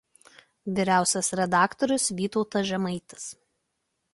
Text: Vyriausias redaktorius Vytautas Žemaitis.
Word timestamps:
Vyriausias 0.77 1.29
redaktorius 1.39 2.07
Vytautas 2.21 2.67
Žemaitis. 2.71 3.29